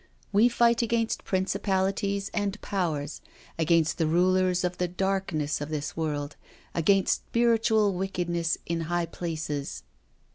[0.31, 3.21] 'We fight against princi palities and powers,
[3.59, 6.37] against the rulers of the darkness of this world,
[6.73, 9.83] against spiritual wickedness in high places.